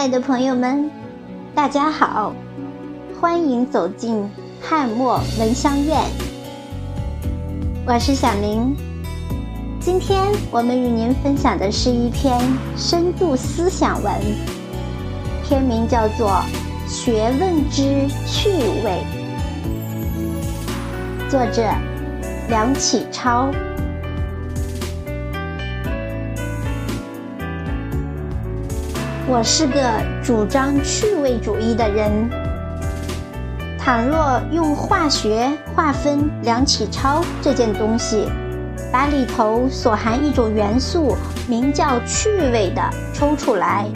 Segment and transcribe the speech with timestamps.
[0.00, 0.90] 亲爱的朋友们，
[1.54, 2.32] 大家好，
[3.20, 4.26] 欢迎走进
[4.58, 6.00] 汉墨闻香院。
[7.86, 8.74] 我是小林，
[9.78, 12.40] 今天我们与您分享的是一篇
[12.78, 14.10] 深度思想文，
[15.46, 16.30] 篇名叫做
[16.90, 18.48] 《学问之趣
[18.82, 19.02] 味》，
[21.30, 21.62] 作者
[22.48, 23.50] 梁启超。
[29.32, 29.80] 我是个
[30.24, 32.10] 主张趣味主义的人。
[33.78, 38.28] 倘若用化学划分梁启超这件东西，
[38.92, 41.16] 把里头所含一种元素
[41.48, 42.82] 名叫趣味的
[43.14, 43.86] 抽出来，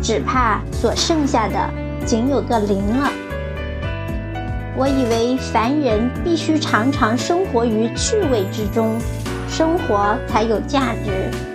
[0.00, 1.58] 只怕所剩下的
[2.06, 3.10] 仅有个零了。
[4.76, 8.96] 我以为凡人必须常常生活于趣味之中，
[9.48, 11.47] 生活才有价值。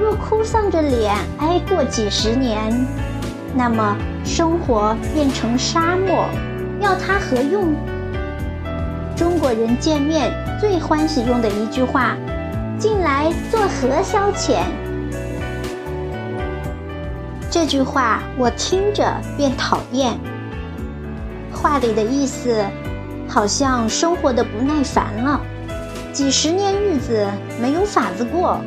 [0.00, 2.86] 若哭丧着脸挨过几十年，
[3.54, 6.26] 那么生活变成沙漠，
[6.80, 7.74] 要它何用？
[9.16, 12.16] 中国人见面最欢喜用的一句话
[12.78, 14.62] ：“近来作何消遣？”
[17.48, 20.18] 这句话我听着便讨厌。
[21.52, 22.64] 话里的意思，
[23.28, 25.40] 好像生活的不耐烦了，
[26.12, 27.24] 几十年日子
[27.62, 28.60] 没有法子过。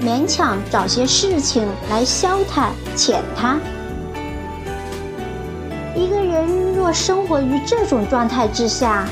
[0.00, 3.58] 勉强找些事情来消他、遣他。
[5.94, 9.06] 一个人若生活于这种状态之下，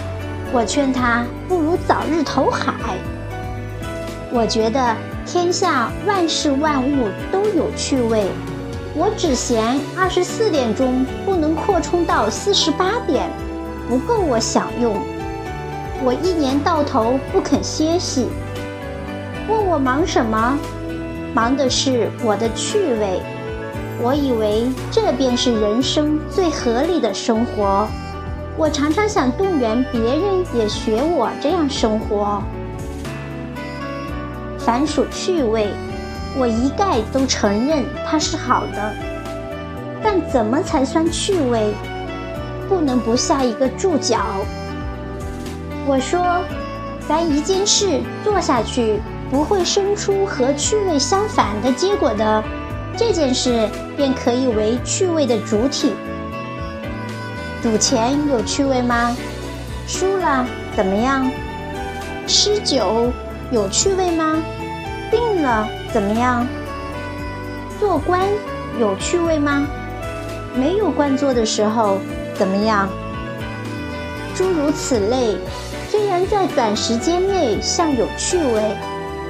[0.53, 2.72] 我劝他不如早日投海。
[4.30, 8.27] 我觉得天下万事万物都有趣味，
[8.94, 13.30] 我只嫌二十四点钟不能扩充到四十八点，
[13.88, 14.97] 不够我享用。
[16.05, 18.27] 我一年到头不肯歇息。
[19.53, 20.58] 问我忙什么？
[21.34, 23.21] 忙的是我的趣味。
[24.00, 27.87] 我以为这便是人生最合理的生活。
[28.56, 32.43] 我常常想动员别人也学我这样生活。
[34.59, 35.69] 凡属趣味，
[36.38, 38.94] 我一概都承认它是好的。
[40.03, 41.75] 但怎么才算趣味？
[42.71, 44.19] 不能不下一个注脚。
[45.87, 46.43] 我说，
[47.06, 48.98] 咱一件事做下去。
[49.32, 52.44] 不会生出和趣味相反的结果的
[52.98, 53.66] 这件事，
[53.97, 55.94] 便可以为趣味的主体。
[57.62, 59.16] 赌钱有趣味吗？
[59.87, 61.31] 输了怎么样？
[62.26, 63.10] 吃酒
[63.50, 64.37] 有趣味吗？
[65.10, 66.47] 病了怎么样？
[67.81, 68.21] 做官
[68.78, 69.66] 有趣味吗？
[70.54, 71.97] 没有官做的时候
[72.34, 72.87] 怎么样？
[74.34, 75.38] 诸如此类，
[75.91, 78.76] 虽然在短时间内像有趣味。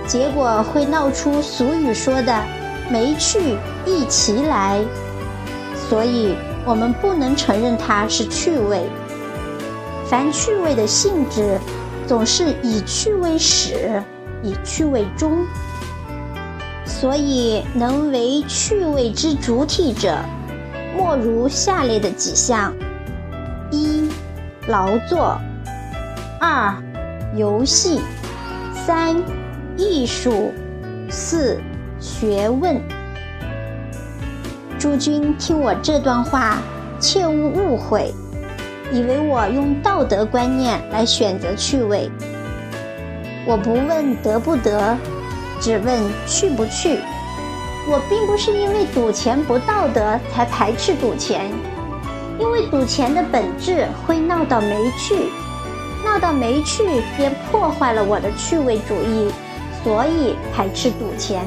[0.06, 2.44] 结果会闹出俗语说的
[2.90, 4.80] “没趣一齐来”，
[5.88, 8.82] 所以我们不能承认它是趣味。
[10.06, 11.58] 凡趣味的性质，
[12.06, 14.02] 总是以趣为始，
[14.42, 15.46] 以趣为终。
[16.84, 20.18] 所以能为趣味之主体者，
[20.96, 22.74] 莫如下列的几项：
[23.70, 24.08] 一、
[24.66, 25.38] 劳作；
[26.40, 26.74] 二、
[27.34, 27.98] 游戏；
[28.86, 29.16] 三。
[29.82, 30.52] 艺术，
[31.10, 31.60] 四
[31.98, 32.80] 学问。
[34.78, 36.58] 诸君听我这段话，
[37.00, 38.14] 切勿误会，
[38.92, 42.08] 以为我用道德观念来选择趣味。
[43.44, 44.96] 我不问得不得，
[45.60, 45.98] 只问
[46.28, 47.00] 去不去。
[47.88, 51.50] 我并不是因为赌钱不道德才排斥赌钱，
[52.38, 55.32] 因为赌钱的本质会闹到没趣，
[56.04, 56.84] 闹到没趣
[57.16, 59.32] 便破坏了我的趣味主义。
[59.82, 61.44] 所以排斥赌钱。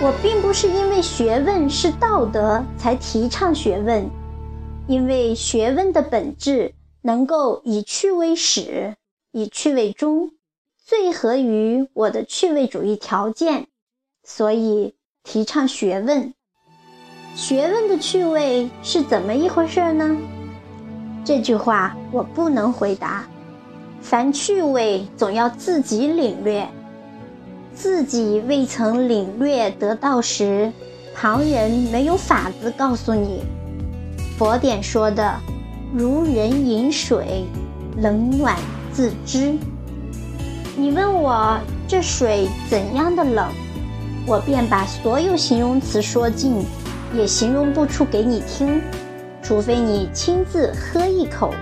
[0.00, 4.08] 我并不是因为学问是道德才提倡学问，
[4.86, 6.72] 因为学问的本质
[7.02, 8.94] 能够以趣为始，
[9.32, 10.30] 以趣为终，
[10.84, 13.66] 最合于我的趣味主义条件，
[14.22, 16.32] 所以提倡学问。
[17.34, 20.16] 学问的趣味是怎么一回事呢？
[21.24, 23.28] 这句话我不能回答。
[24.08, 26.66] 凡趣味，总要自己领略。
[27.74, 30.72] 自己未曾领略得到时，
[31.14, 33.42] 旁人没有法子告诉你。
[34.38, 35.34] 佛典说的
[35.94, 37.44] “如人饮水，
[37.98, 38.56] 冷暖
[38.94, 39.54] 自知”。
[40.74, 43.46] 你问我这水怎样的冷，
[44.26, 46.64] 我便把所有形容词说尽，
[47.14, 48.80] 也形容不出给你听，
[49.42, 51.52] 除非你亲自喝一口。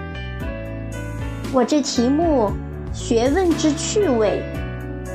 [1.53, 2.51] 我这题目
[2.93, 4.43] “学问之趣味”，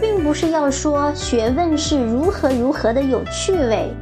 [0.01, 3.93] 并不是要说学问是如何如何的有趣味，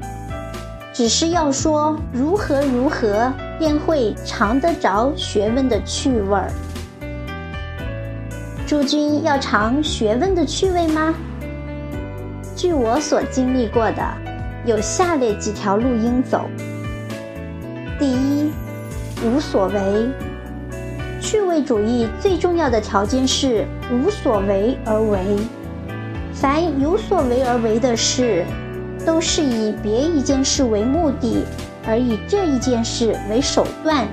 [0.94, 6.50] 只是要说如何如何，便会尝得着学问的趣味儿。
[8.66, 11.14] 诸君要尝学问的趣味吗？
[12.56, 14.04] 据我所经历过的，
[14.66, 16.46] 有下列几条路应走。
[17.98, 18.52] 第一，
[19.26, 20.29] 无所为。
[21.20, 25.20] 趣味主义最重要的条件是无所为而为。
[26.34, 28.46] 凡有所为而为的事，
[29.06, 31.44] 都是以别一件事为目的，
[31.86, 34.08] 而以这一件事为手段。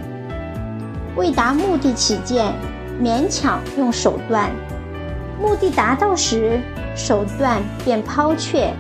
[1.14, 2.52] 为达目的起见，
[3.00, 4.50] 勉强用手段；
[5.40, 6.60] 目的达到时，
[6.96, 8.72] 手段便抛却。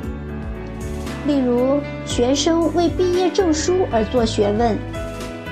[1.26, 4.76] 例如，学生为毕业证书而做学问。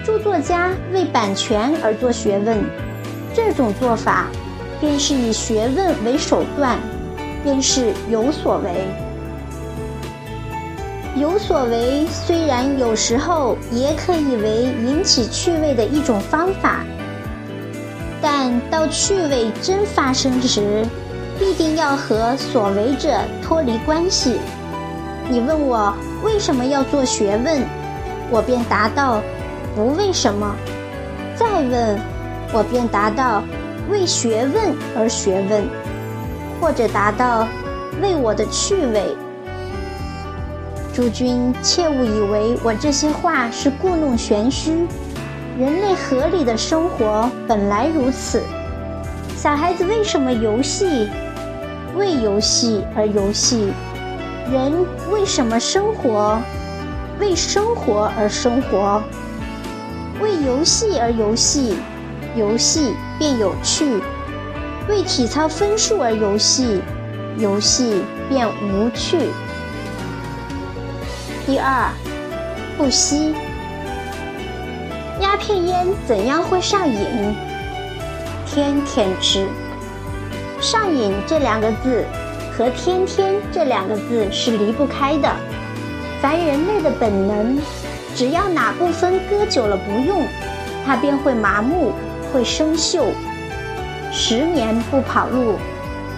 [0.04, 2.62] 著作家为版权而做学问，
[3.34, 4.26] 这种做法
[4.78, 6.78] 便是以学问为手段，
[7.42, 8.70] 便是有所为。
[11.16, 16.84] 有所为虽然有时候也可以为引起趣味的一种方法，
[18.20, 20.84] 但到趣味真发生时，
[21.38, 24.38] 必定要和所为者脱离关系。
[25.30, 27.62] 你问我为什么要做学问，
[28.30, 29.22] 我便答道。
[29.74, 30.54] 不为什么，
[31.34, 31.98] 再问，
[32.52, 33.42] 我便答道：
[33.90, 35.64] 为学问而学问，
[36.60, 37.48] 或者答道：
[38.00, 39.16] 为我的趣味。
[40.94, 44.86] 诸君切勿以为我这些话是故弄玄虚。
[45.58, 48.40] 人类合理的生活本来如此。
[49.36, 51.08] 小孩子为什么游戏？
[51.96, 53.72] 为游戏而游戏。
[54.52, 54.72] 人
[55.10, 56.38] 为什么生活？
[57.18, 59.02] 为生活而生活。
[60.20, 61.76] 为游戏而游戏，
[62.36, 64.00] 游戏便有趣；
[64.88, 66.80] 为体操分数而游戏，
[67.36, 69.30] 游戏便无趣。
[71.44, 71.90] 第二，
[72.78, 73.34] 不吸
[75.20, 77.34] 鸦片烟怎样会上瘾？
[78.46, 79.46] 天天吃。
[80.60, 82.04] 上瘾这两个字
[82.56, 85.28] 和天天这两个字是离不开的。
[86.22, 87.58] 凡人类的本能。
[88.14, 90.22] 只要哪部分搁久了不用，
[90.86, 91.92] 它便会麻木，
[92.32, 93.06] 会生锈。
[94.12, 95.54] 十年不跑路，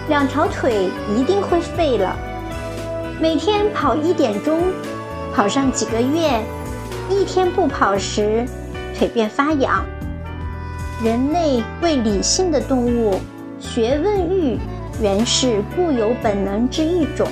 [0.07, 2.15] 两条腿一定会废了。
[3.19, 4.61] 每天跑一点钟，
[5.33, 6.39] 跑上几个月，
[7.09, 8.45] 一天不跑时，
[8.95, 9.83] 腿便发痒。
[11.03, 13.19] 人类为理性的动物，
[13.59, 14.59] 学问欲
[15.01, 17.27] 原是固有本能之一种，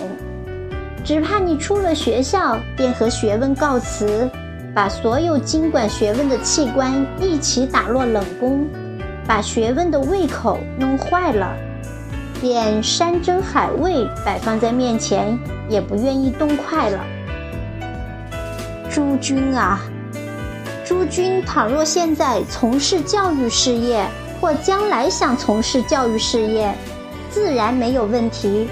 [1.04, 4.28] 只怕你出了学校，便和学问告辞。
[4.76, 8.68] 把所有经管学问的器官一起打落冷宫，
[9.26, 11.56] 把学问的胃口弄坏了，
[12.42, 15.40] 便山珍海味摆放在面前
[15.70, 17.00] 也不愿意动筷了。
[18.92, 19.80] 诸君啊，
[20.86, 24.06] 诸君倘若现在从事教育事业，
[24.42, 26.76] 或将来想从事教育事业，
[27.30, 28.68] 自然没有问题，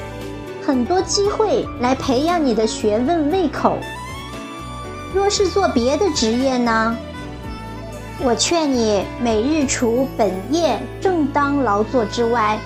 [0.68, 3.78] 很多机会来培养你的学问胃口。
[5.14, 6.98] 若是做别的职业呢？
[8.24, 12.60] 我劝你每日除本业正当劳作之外，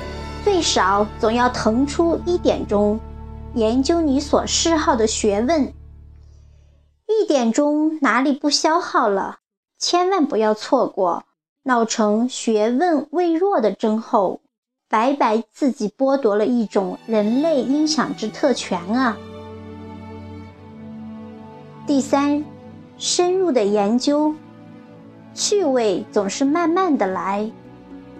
[0.44, 3.00] 最少总要腾出一点钟，
[3.54, 5.74] 研究你所嗜好的学问。
[7.08, 9.39] 一点钟哪里不消耗了？
[9.77, 11.24] 千万不要错过，
[11.63, 14.39] 闹成学问未弱的症候，
[14.89, 19.18] 白白自己剥夺了一种人类应享之特权啊！
[21.88, 22.44] 第三，
[22.98, 24.36] 深入的研究，
[25.34, 27.50] 趣味总是慢慢的来，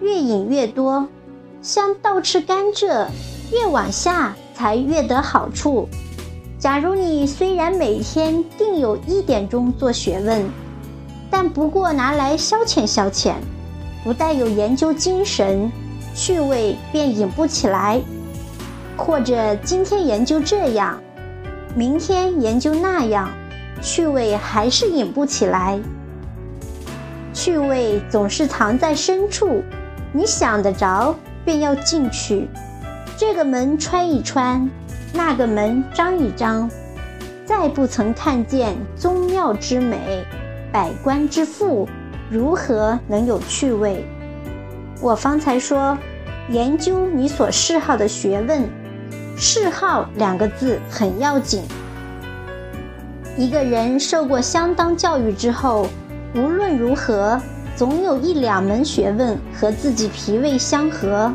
[0.00, 1.06] 越饮越多，
[1.60, 3.08] 像倒吃甘蔗，
[3.52, 5.86] 越往下才越得好处。
[6.58, 10.48] 假如你虽然每天定有一点钟做学问，
[11.30, 13.34] 但不过拿来消遣消遣，
[14.02, 15.70] 不带有研究精神，
[16.14, 18.00] 趣味便引不起来。
[18.96, 20.98] 或者今天研究这样，
[21.76, 23.28] 明天研究那样。
[23.80, 25.78] 趣味还是引不起来。
[27.32, 29.62] 趣味总是藏在深处，
[30.12, 32.48] 你想得着便要进去。
[33.16, 34.68] 这个门穿一穿，
[35.12, 36.70] 那个门张一张，
[37.44, 40.24] 再不曾看见宗庙之美，
[40.72, 41.88] 百官之富，
[42.30, 44.04] 如何能有趣味？
[45.00, 45.96] 我方才说，
[46.50, 48.68] 研究你所嗜好的学问，
[49.36, 51.62] 嗜好两个字很要紧。
[53.38, 55.86] 一个人受过相当教育之后，
[56.34, 57.40] 无论如何，
[57.76, 61.32] 总有一两门学问和自己脾胃相合，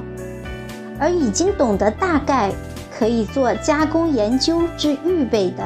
[1.00, 2.52] 而已经懂得大概
[3.00, 5.64] 可以做加工研究之预备的。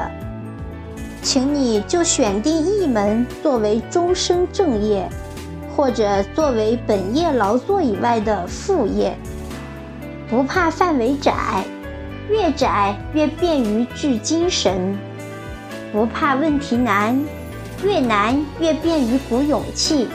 [1.22, 5.08] 请你就选定一门作为终身正业，
[5.74, 9.12] 或者作为本业劳作以外的副业。
[10.30, 11.64] 不怕范围窄，
[12.30, 14.96] 越窄越便于聚精神；
[15.92, 17.18] 不怕问题难，
[17.82, 20.08] 越难越便于鼓勇气。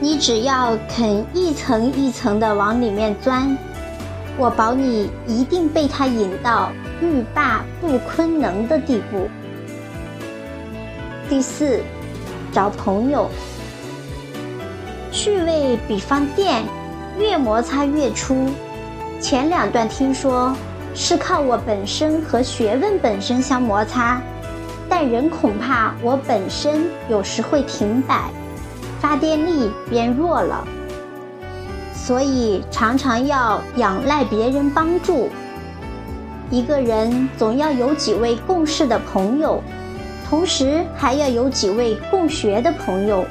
[0.00, 3.56] 你只要肯一层一层的往里面钻，
[4.38, 6.70] 我保你一定被他引到。
[7.00, 9.28] 欲罢不昆能的地步。
[11.28, 11.80] 第四，
[12.52, 13.28] 找朋友。
[15.10, 16.62] 趣味比方电，
[17.18, 18.48] 越摩擦越粗。
[19.20, 20.54] 前两段听说
[20.94, 24.20] 是靠我本身和学问本身相摩擦，
[24.88, 28.30] 但人恐怕我本身有时会停摆，
[29.00, 30.66] 发电力变弱了，
[31.94, 35.28] 所以常常要仰赖别人帮助。
[36.50, 39.62] 一个人总要有几位共事的朋友，
[40.28, 43.24] 同时还要有几位共学的朋友。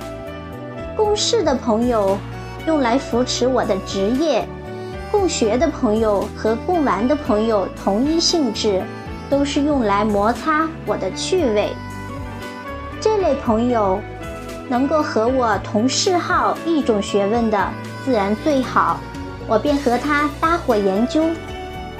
[0.97, 2.17] 共事的朋友
[2.65, 4.47] 用来扶持我的职业，
[5.11, 8.81] 共学的朋友和共玩的朋友同一性质，
[9.29, 11.69] 都是用来摩擦我的趣味。
[13.01, 13.99] 这类朋友
[14.69, 17.67] 能够和我同嗜好一种学问的，
[18.05, 19.01] 自然最好，
[19.47, 21.25] 我便和他搭伙研究。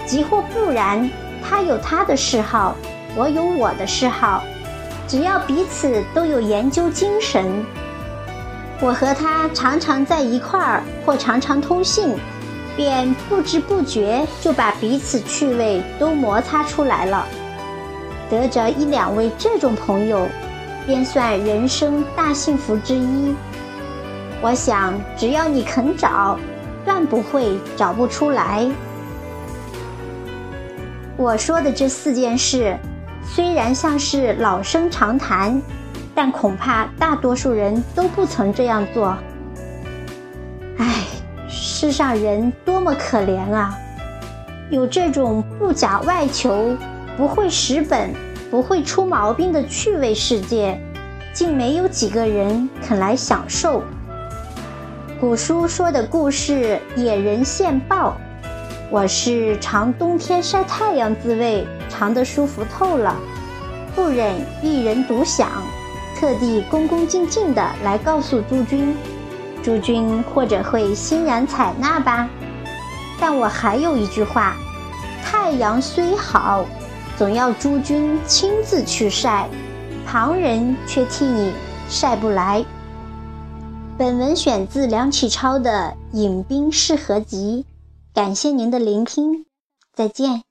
[0.05, 1.09] 即或不然，
[1.43, 2.75] 他有他的嗜好，
[3.15, 4.41] 我有我的嗜好，
[5.05, 7.45] 只要彼此都有研究精神，
[8.79, 12.15] 我和他常常在一块儿或常常通信，
[12.75, 17.27] 便不知不觉就把彼此趣味都摩擦出来了。
[18.29, 20.27] 得着一两位这种朋友，
[20.85, 23.35] 便算人生大幸福之一。
[24.41, 26.39] 我想，只要你肯找，
[26.85, 28.67] 断不会找不出来。
[31.17, 32.75] 我说的这四件事，
[33.23, 35.61] 虽然像是老生常谈，
[36.15, 39.15] 但恐怕大多数人都不曾这样做。
[41.81, 43.75] 世上人多么可怜啊！
[44.69, 46.77] 有这种不假外求、
[47.17, 48.13] 不会蚀本、
[48.51, 50.79] 不会出毛病的趣味世界，
[51.33, 53.81] 竟没有几个人肯来享受。
[55.19, 58.15] 古书说的故事，野人献报。
[58.91, 63.15] 我是尝冬天晒太阳滋味，尝得舒服透了，
[63.95, 65.50] 不忍一人独享，
[66.19, 68.95] 特地恭恭敬敬地来告诉诸君，
[69.63, 72.29] 诸君或者会欣然采纳吧。
[73.19, 74.55] 但我还有一句话：
[75.23, 76.65] 太阳虽好，
[77.17, 79.47] 总要诸君亲自去晒，
[80.05, 81.53] 旁人却替你
[81.87, 82.65] 晒不来。
[83.97, 87.65] 本文选自梁启超的《饮冰释合集》。
[88.13, 89.45] 感谢您的聆听，
[89.95, 90.50] 再见。